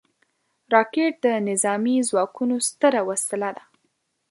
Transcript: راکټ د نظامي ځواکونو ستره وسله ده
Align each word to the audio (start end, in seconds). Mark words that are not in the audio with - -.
راکټ 0.73 1.13
د 1.25 1.27
نظامي 1.49 1.95
ځواکونو 2.09 2.55
ستره 2.67 3.01
وسله 3.09 3.49
ده 3.57 3.63